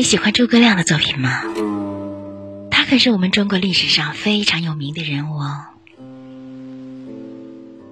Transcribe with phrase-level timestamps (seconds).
[0.00, 1.42] 你喜欢诸葛亮的作品吗？
[2.70, 5.66] 他可是我们中国历史上非常有名的人物哦。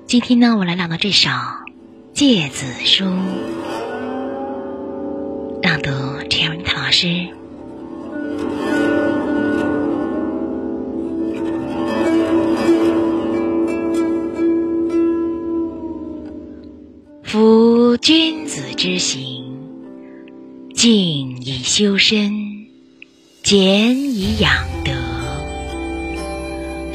[0.07, 1.29] 今天呢，我来朗读这首
[2.15, 3.05] 《诫子书》，
[5.63, 5.91] 朗读
[6.31, 7.29] Cherry 老师。
[17.23, 19.38] 夫君子之行。
[20.79, 22.69] 静以修身，
[23.43, 24.93] 俭以养德。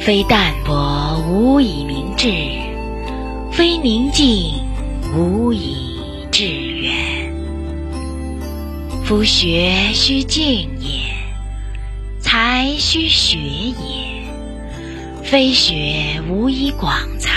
[0.00, 2.32] 非淡泊无以明志，
[3.52, 4.54] 非宁静
[5.14, 5.76] 无以
[6.32, 7.30] 致远。
[9.04, 11.12] 夫学须静也，
[12.20, 14.24] 才须学也。
[15.22, 17.30] 非学无以广才，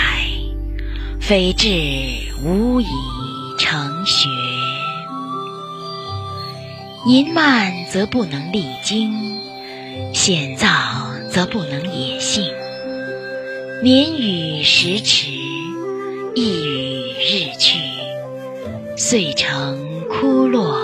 [1.20, 1.68] 非志
[2.42, 2.86] 无以
[3.58, 4.30] 成学。
[7.08, 9.40] 淫慢则不能励精，
[10.12, 10.68] 险躁
[11.30, 12.52] 则不能野性。
[13.82, 15.30] 年与时驰，
[16.34, 17.78] 意与日去，
[18.98, 20.78] 遂成枯落，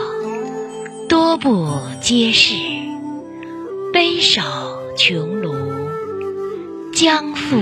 [1.10, 2.54] 多不接世。
[3.92, 4.40] 悲守
[4.96, 5.54] 穷庐，
[6.94, 7.58] 将复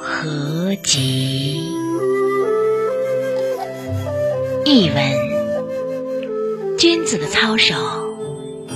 [0.00, 1.62] 何及？
[4.64, 5.27] 译文。
[6.78, 7.74] 君子的操守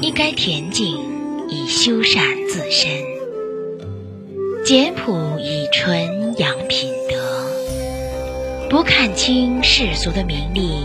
[0.00, 0.98] 应该恬静
[1.48, 2.91] 以修善自身，
[4.64, 8.69] 简朴以纯养品德。
[8.69, 10.80] 不看清世俗的名利，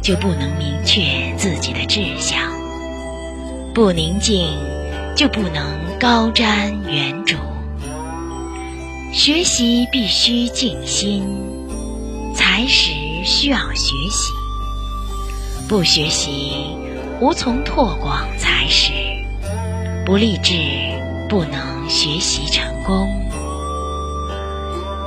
[0.00, 2.38] 就不能明确自己的志向；
[3.74, 4.56] 不宁静，
[5.14, 7.36] 就不能高瞻远瞩。
[9.12, 11.22] 学习必须静心，
[12.34, 12.92] 才识
[13.24, 14.32] 需要学习。
[15.68, 16.52] 不学习，
[17.20, 18.92] 无从拓广才识；
[20.04, 20.54] 不立志，
[21.28, 23.08] 不能学习成功。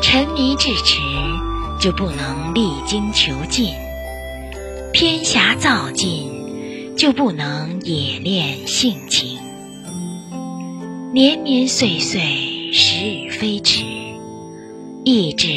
[0.02, 1.00] 沉迷至迟，
[1.80, 3.74] 就不能励精求进；
[4.92, 9.40] 偏狭躁进，就不能冶炼性情。
[11.14, 13.86] 年年岁岁，时日飞驰，
[15.06, 15.48] 意志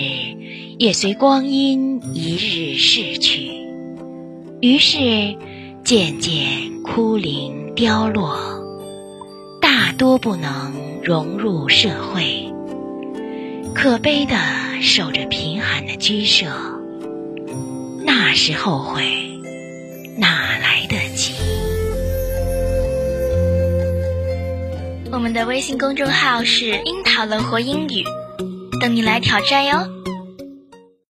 [0.79, 3.62] 也随光阴一日逝去。
[4.63, 5.37] 于是，
[5.83, 8.39] 渐渐枯零凋落，
[9.61, 12.49] 大多不能融入社会，
[13.75, 14.37] 可悲的
[14.81, 16.47] 守着贫寒的居舍。
[18.05, 19.03] 那时后悔，
[20.17, 21.35] 哪来得及？
[25.11, 28.05] 我们的微信公众号是“樱桃乐活英语”，
[28.81, 29.89] 等你来挑战哟。